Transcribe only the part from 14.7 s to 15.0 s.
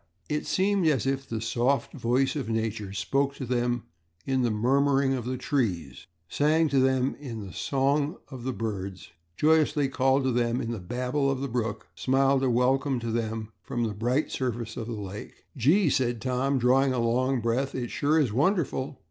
of the